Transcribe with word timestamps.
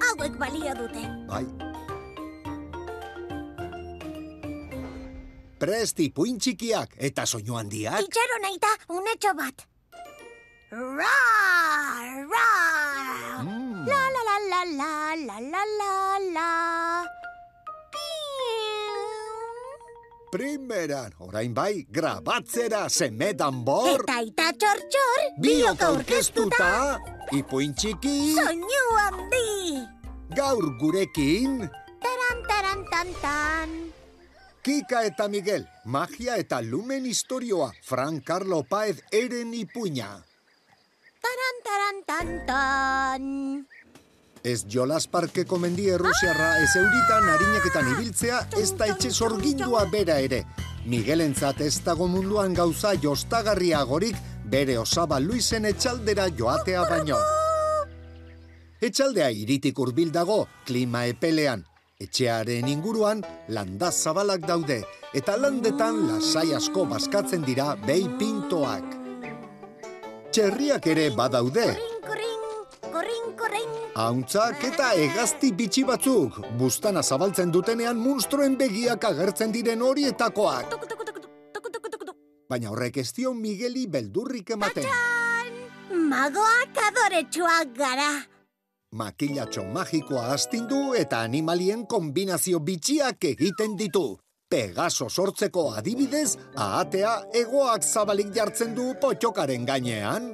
Hauek 0.00 0.38
balio 0.42 0.74
dute. 0.78 1.02
Bai. 1.28 1.44
Presti 5.60 6.08
puin 6.16 6.38
txikiak 6.40 6.94
eta 6.96 7.26
soinu 7.28 7.58
handiak. 7.60 8.00
Itxaro 8.06 8.38
nahi 8.40 8.56
da, 8.62 8.72
unetxo 8.96 9.34
bat. 9.36 9.66
Ra, 10.70 11.16
ra. 12.30 12.48
Mm. 13.42 13.84
La, 13.90 14.02
la, 14.14 14.22
la, 14.28 14.38
la, 14.48 14.60
la, 14.78 14.92
la, 15.26 15.38
la, 15.40 15.62
la, 15.80 15.92
Primeran, 20.30 21.10
orain 21.18 21.50
bai, 21.50 21.82
grabatzera 21.90 22.84
semedan 22.88 23.64
bor. 23.66 23.98
Eta 23.98 24.20
ita 24.22 24.52
txor-txor, 24.54 25.24
Biok 25.42 25.82
aurkeztuta, 25.82 26.70
ipuin 27.34 27.74
txiki, 27.74 28.36
Soinu 28.38 28.84
handi. 29.00 29.82
gaur 30.38 30.62
gurekin, 30.78 31.66
Taran, 32.00 32.38
taran, 32.46 32.84
tan, 32.92 33.10
tan. 33.20 33.70
Kika 34.62 35.02
eta 35.08 35.26
Miguel, 35.28 35.66
magia 35.84 36.36
eta 36.38 36.60
lumen 36.62 37.04
historioa, 37.10 37.72
Fran 37.82 38.20
Carlo 38.20 38.62
Paez 38.62 39.02
eren 39.10 39.50
ipuina. 39.52 40.22
Taran, 41.20 41.56
taran, 41.66 41.98
tan, 42.06 42.28
tan. 42.46 43.22
Ez 44.42 44.64
jolas 44.72 45.04
parkeko 45.06 45.58
mendi 45.60 45.90
errusiarra 45.92 46.54
ez 46.62 46.70
euritan 46.80 47.26
harineketan 47.28 47.90
ibiltzea 47.92 48.38
ez 48.56 48.70
da 48.72 48.86
etxe 48.88 49.10
sorgindua 49.12 49.84
bera 49.92 50.16
ere. 50.18 50.46
Miguelentzat 50.88 51.60
ez 51.60 51.74
dago 51.84 52.06
munduan 52.08 52.54
gauza 52.56 52.94
jostagarriagorik 53.02 54.16
bere 54.48 54.78
osaba 54.80 55.18
Luisen 55.20 55.68
etxaldera 55.68 56.30
joatea 56.38 56.86
baino. 56.88 57.18
Etxaldea 58.80 59.28
iritik 59.28 59.78
hurbil 59.78 60.08
dago, 60.10 60.46
klima 60.64 61.04
epelean. 61.04 61.66
Etxearen 62.00 62.68
inguruan 62.72 63.20
landa 63.52 63.92
zabalak 63.92 64.46
daude, 64.48 64.80
eta 65.12 65.36
landetan 65.36 66.06
lasai 66.08 66.54
asko 66.56 66.86
bazkatzen 66.88 67.44
dira 67.44 67.74
behi 67.84 68.08
pintoak. 68.16 68.96
Txerriak 70.32 70.86
ere 70.86 71.10
badaude, 71.12 71.74
Hauntzak 74.00 74.62
eta 74.64 74.92
hegazti 74.96 75.50
bitxi 75.52 75.82
batzuk, 75.84 76.38
bustana 76.56 77.02
zabaltzen 77.02 77.50
dutenean 77.52 77.98
munstroen 78.00 78.54
begiak 78.56 79.04
agertzen 79.04 79.52
diren 79.52 79.82
horietakoak. 79.84 80.76
Baina 82.48 82.70
horrek 82.72 82.96
ez 83.02 83.10
dio 83.18 83.34
Migueli 83.36 83.84
beldurrik 83.92 84.54
ematen. 84.56 84.86
Magoak 86.12 86.80
adoretsuak 86.86 87.74
gara. 87.76 88.08
Makilatxo 88.96 89.66
magikoa 89.74 90.30
astindu 90.36 90.80
eta 91.02 91.20
animalien 91.26 91.84
kombinazio 91.86 92.62
bitxiak 92.70 93.28
egiten 93.34 93.76
ditu. 93.82 94.06
Pegaso 94.50 95.10
sortzeko 95.10 95.68
adibidez, 95.78 96.38
ahatea 96.56 97.12
egoak 97.42 97.84
zabalik 97.84 98.32
jartzen 98.34 98.74
du 98.74 98.94
potxokaren 99.02 99.68
gainean. 99.68 100.32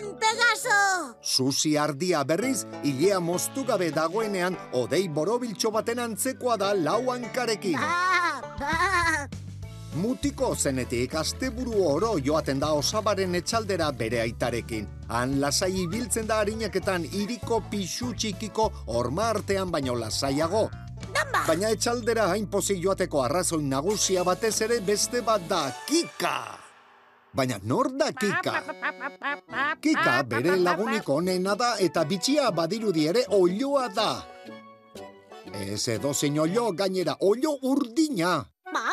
Egan, 0.00 0.16
Pegaso! 0.18 1.16
Susi 1.20 1.76
ardia 1.76 2.24
berriz, 2.24 2.64
ilea 2.84 3.20
moztu 3.20 3.64
gabe 3.64 3.90
dagoenean, 3.92 4.56
odei 4.72 5.08
borobiltxo 5.08 5.70
baten 5.70 5.98
antzekoa 5.98 6.56
da 6.56 6.72
lau 6.74 7.10
hankarekin. 7.10 7.76
Ba, 7.76 8.40
ba. 8.58 9.28
Mutiko 10.00 10.54
zenetik 10.54 11.14
asteburu 11.14 11.82
oro 11.84 12.14
joaten 12.18 12.60
da 12.60 12.72
osabaren 12.72 13.34
etxaldera 13.34 13.90
bere 13.92 14.20
aitarekin. 14.22 14.86
Han 15.08 15.40
lasai 15.40 15.72
ibiltzen 15.82 16.26
da 16.26 16.38
harineketan 16.40 17.04
iriko 17.10 17.60
pixu 17.70 18.14
txikiko 18.14 18.70
orma 18.86 19.28
artean 19.34 19.70
baino 19.70 19.98
lasaiago. 19.98 20.68
Damba! 21.12 21.44
Baina 21.48 21.74
etxaldera 21.74 22.30
hain 22.30 22.46
pozik 22.46 22.80
joateko 22.80 23.24
arrazoi 23.26 23.62
nagusia 23.66 24.24
batez 24.24 24.60
ere 24.62 24.80
beste 24.80 25.26
bat 25.26 25.48
da 25.48 25.66
Kika. 25.86 26.69
Baina 27.32 27.58
nor 27.62 27.90
da 27.96 28.10
Kika? 28.12 28.54
Kika 29.80 30.22
bere 30.26 30.56
lagunik 30.56 31.08
onena 31.08 31.54
da 31.54 31.76
eta 31.78 32.04
bitxia 32.04 32.50
badirudi 32.50 33.06
ere 33.06 33.24
olioa 33.36 33.88
da. 33.94 34.10
Ez 35.54 35.88
edo 35.88 36.12
zein 36.14 36.38
olio 36.38 36.70
gainera 36.72 37.16
olio 37.20 37.56
urdina. 37.62 38.38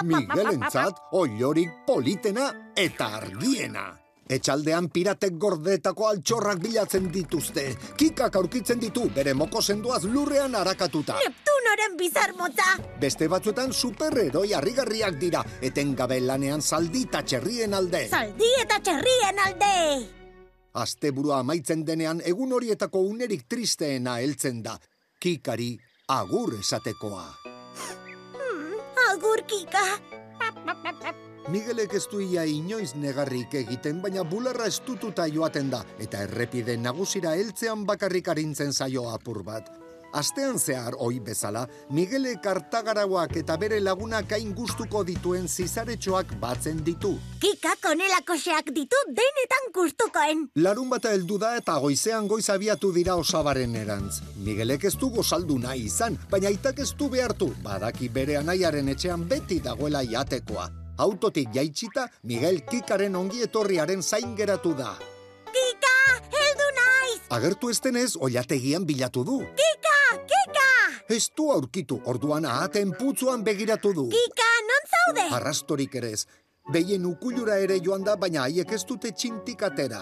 Miguelentzat 0.04 1.14
oliorik 1.14 1.70
politena 1.86 2.52
eta 2.76 3.14
argiena. 3.22 4.07
Etxaldean 4.28 4.90
piratek 4.92 5.38
gordetako 5.40 6.10
altxorrak 6.10 6.60
bilatzen 6.60 7.08
dituzte. 7.12 7.64
Kikak 7.98 8.36
aurkitzen 8.36 8.80
ditu 8.82 9.06
bere 9.16 9.34
moko 9.34 9.62
sendoaz 9.62 10.04
lurrean 10.04 10.56
arakatuta. 10.60 11.16
Neptunoren 11.24 11.96
bizar 12.00 12.34
motza! 12.36 12.68
Beste 13.00 13.30
batzuetan 13.32 13.72
superheroi 13.72 14.52
harrigarriak 14.58 15.16
dira, 15.22 15.44
etengabe 15.62 16.20
lanean 16.20 16.62
zaldi 16.62 17.06
eta 17.08 17.24
txerrien 17.24 17.74
alde. 17.74 18.04
Zaldi 18.12 18.52
eta 18.62 18.82
txerrien 18.84 19.44
alde! 19.46 19.74
Asteburua 20.78 21.40
amaitzen 21.42 21.86
denean 21.88 22.20
egun 22.26 22.52
horietako 22.54 23.02
unerik 23.10 23.48
tristeena 23.50 24.20
heltzen 24.22 24.62
da. 24.64 24.76
Kikari 25.20 25.72
agur 26.14 26.60
esatekoa. 26.60 27.26
Agur, 29.08 29.42
Kika! 29.48 29.86
Miguelek 31.48 31.94
ez 31.96 32.04
du 32.12 32.20
ia 32.20 32.42
inoiz 32.44 32.90
negarrik 33.00 33.54
egiten, 33.56 34.02
baina 34.04 34.26
bularra 34.28 34.66
estututa 34.68 35.30
joaten 35.32 35.70
da, 35.72 35.80
eta 36.04 36.26
errepide 36.26 36.74
nagusira 36.76 37.38
heltzean 37.40 37.86
bakarrik 37.88 38.28
arintzen 38.34 38.74
zaio 38.74 39.06
apur 39.08 39.46
bat. 39.48 39.70
Astean 40.12 40.58
zehar, 40.60 40.98
oi 41.00 41.22
bezala, 41.24 41.62
Miguelek 41.96 42.44
hartagarauak 42.52 43.38
eta 43.40 43.56
bere 43.60 43.80
lagunak 43.80 44.34
hain 44.36 44.52
gustuko 44.56 45.06
dituen 45.08 45.48
zizaretxoak 45.48 46.34
batzen 46.42 46.82
ditu. 46.84 47.14
Kika 47.40 47.76
konelakoxeak 47.84 48.74
ditu 48.76 49.00
denetan 49.08 49.70
gustukoen. 49.76 50.42
Larun 50.56 50.90
bata 50.90 51.14
heldu 51.16 51.38
da 51.40 51.54
eta 51.60 51.78
goizean 51.84 52.28
goiz 52.28 52.50
abiatu 52.50 52.92
dira 52.96 53.16
osabaren 53.16 53.76
erantz. 53.76 54.20
Miguelek 54.44 54.84
ez 54.92 54.98
du 55.00 55.12
gozaldu 55.16 55.60
nahi 55.64 55.86
izan, 55.88 56.20
baina 56.32 56.52
aitak 56.52 56.84
ez 56.84 56.92
du 56.92 57.08
behartu, 57.08 57.54
badaki 57.64 58.10
bere 58.10 58.36
anaiaren 58.42 58.92
etxean 58.96 59.24
beti 59.32 59.62
dagoela 59.64 60.04
jatekoa. 60.04 60.87
Autotik 60.98 61.54
jaitsita, 61.54 62.08
Miguel 62.24 62.64
Kikaren 62.66 63.16
ongi 63.16 63.44
etorriaren 63.46 64.02
zain 64.02 64.32
geratu 64.36 64.72
da. 64.74 64.96
Kika, 65.54 65.92
heldu 66.34 66.70
naiz! 66.78 67.20
Agertu 67.38 67.70
ez 67.70 67.78
denez, 67.86 68.16
oilategian 68.18 68.86
bilatu 68.90 69.24
du. 69.28 69.38
Kika, 69.60 70.00
Kika! 70.32 70.66
Ez 71.14 71.30
du 71.38 71.52
aurkitu, 71.54 72.00
orduan 72.06 72.50
ahaten 72.50 72.96
putzuan 72.98 73.44
begiratu 73.46 73.94
du. 73.94 74.08
Kika, 74.10 74.50
non 74.72 74.90
zaude? 74.96 75.28
Arrastorik 75.38 76.00
ere 76.02 76.12
ez. 76.18 76.26
Behien 76.74 77.06
ukulura 77.06 77.60
ere 77.62 77.78
joan 77.80 78.04
da, 78.04 78.18
baina 78.18 78.48
haiek 78.48 78.74
ez 78.74 78.82
dute 78.90 79.14
txintik 79.14 79.62
atera. 79.70 80.02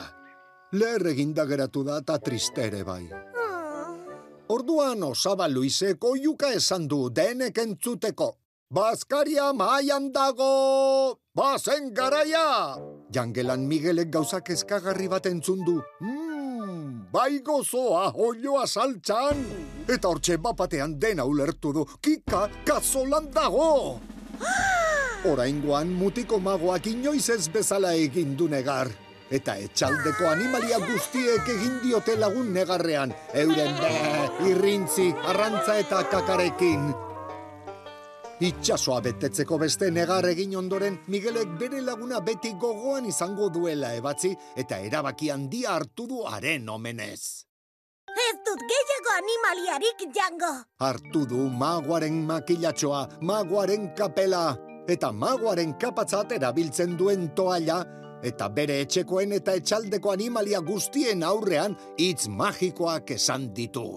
Leher 0.71 1.11
eginda 1.11 1.43
geratu 1.45 1.83
da 1.83 1.99
eta 2.05 2.17
triste 2.23 2.63
ere 2.69 2.85
bai. 2.87 3.03
Hmm. 3.11 3.99
Orduan 4.47 5.03
osaba 5.03 5.51
Luisek 5.51 6.07
oiuka 6.07 6.55
esan 6.55 6.87
du 6.87 7.09
denek 7.09 7.59
entzuteko. 7.67 8.31
Baskaria 8.65 9.53
maian 9.53 10.09
dago! 10.09 11.19
Bazen 11.37 11.93
garaia! 11.93 12.73
Jangelan 13.13 13.67
Miguelek 13.69 14.09
gauzak 14.09 14.49
eskagarri 14.49 15.05
bat 15.05 15.27
entzun 15.29 15.61
du. 15.61 15.75
Mmm, 16.01 17.11
bai 17.13 17.45
gozoa 17.45 18.09
olioa 18.17 18.65
saltxan! 18.65 19.45
Eta 19.85 20.09
hortxe 20.09 20.39
bapatean 20.41 20.97
dena 20.97 21.29
ulertu 21.29 21.75
du. 21.77 21.85
Kika, 22.01 22.49
kazolan 22.65 23.29
dago! 23.29 24.01
Oraingoan 25.29 25.93
mutiko 25.93 26.41
magoak 26.41 26.89
inoiz 26.89 27.29
ez 27.29 27.45
bezala 27.53 27.93
egin 27.93 28.33
du 28.35 28.49
negar. 28.49 28.89
Eta 29.29 29.59
etxaldeko 29.61 30.25
animalia 30.33 30.81
guztiek 30.81 31.53
egin 31.53 31.81
diote 31.85 32.17
lagun 32.17 32.49
negarrean. 32.53 33.13
Euren 33.33 33.77
be, 33.77 33.97
irrintzi, 34.49 35.11
arrantza 35.29 35.77
eta 35.85 36.01
kakarekin. 36.09 36.95
Itxasoa 38.43 38.99
betetzeko 38.99 39.55
beste 39.61 39.87
negar 39.95 40.25
egin 40.27 40.57
ondoren, 40.59 40.97
Miguelek 41.07 41.53
bere 41.59 41.79
laguna 41.81 42.19
beti 42.19 42.51
gogoan 42.59 43.05
izango 43.07 43.47
duela 43.49 43.93
ebatzi 43.95 44.33
eta 44.59 44.79
erabaki 44.83 45.29
handia 45.31 45.75
hartu 45.77 46.07
du 46.09 46.23
haren 46.27 46.67
omenez. 46.69 47.45
Ez 48.25 48.35
dut 48.47 48.61
gehiago 48.71 49.13
animaliarik 49.15 50.03
jango. 50.17 50.51
Hartu 50.79 51.25
du 51.25 51.47
magoaren 51.49 52.21
makilatxoa, 52.27 53.01
magoaren 53.21 53.93
kapela, 53.95 54.57
eta 54.87 55.11
magoaren 55.11 55.73
kapatzat 55.79 56.35
erabiltzen 56.35 56.97
duen 56.99 57.29
toalla, 57.35 57.81
eta 58.23 58.49
bere 58.49 58.81
etxekoen 58.83 59.35
eta 59.39 59.55
etxaldeko 59.59 60.11
animalia 60.11 60.59
guztien 60.59 61.23
aurrean 61.23 61.75
hitz 61.97 62.27
magikoak 62.27 63.15
esan 63.15 63.51
ditu. 63.55 63.87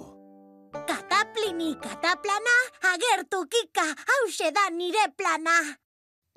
Kataplini 0.87 1.75
kataplana, 1.83 2.58
agertu 2.95 3.45
kika, 3.51 3.87
hause 4.11 4.53
da 4.55 4.69
nire 4.71 5.09
plana. 5.17 5.59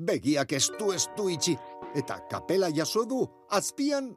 Begiak 0.02 0.52
estu 0.58 0.92
estu 0.94 1.30
itxi, 1.30 1.56
eta 1.96 2.20
kapela 2.30 2.72
jaso 2.74 3.06
du, 3.06 3.22
azpian 3.50 4.16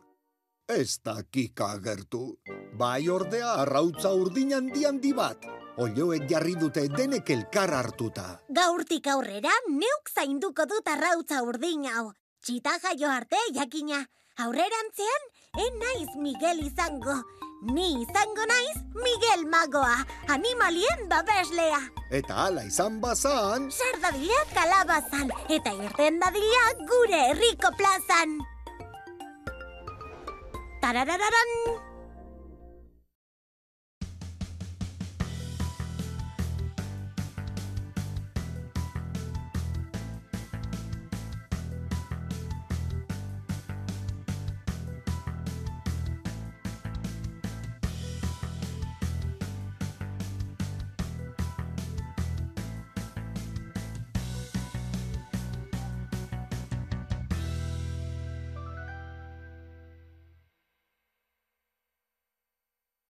ez 0.68 1.00
da 1.04 1.22
kika 1.30 1.74
agertu. 1.76 2.38
Bai 2.78 3.08
ordea 3.08 3.52
arrautza 3.62 4.14
urdin 4.14 4.54
handi 4.56 4.84
handi 4.84 5.12
bat, 5.12 5.44
olioek 5.76 6.26
jarri 6.30 6.54
dute 6.60 6.86
denek 6.88 7.30
elkar 7.30 7.74
hartuta. 7.74 8.26
Gaurtik 8.48 9.06
aurrera 9.12 9.52
neuk 9.68 10.10
zainduko 10.14 10.66
dut 10.66 10.88
arrautza 10.88 11.42
urdin 11.42 11.86
hau. 11.92 12.12
Txita 12.44 12.78
jaio 12.82 13.10
arte 13.10 13.40
jakina. 13.54 14.04
Aurrerantzean, 14.44 15.28
en 15.56 15.78
naiz 15.78 16.10
Miguel 16.16 16.66
izango. 16.66 17.22
Ni 17.62 18.02
izango 18.02 18.44
naiz 18.46 18.78
Miguel 18.94 19.46
Magoa, 19.48 20.04
animalien 20.28 21.08
babeslea. 21.08 21.80
Eta 22.10 22.34
hala 22.46 22.64
izan 22.68 23.00
bazan, 23.00 23.70
Sar 23.72 23.96
dadila 24.02 24.42
kalabazan, 24.52 25.32
eta 25.48 25.72
irten 25.72 26.20
dadila 26.20 26.66
gure 26.90 27.22
herriko 27.30 27.72
plazan. 27.78 28.38
Tararararan! 30.82 31.93